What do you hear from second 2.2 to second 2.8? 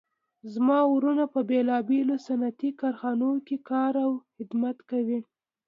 صنعتي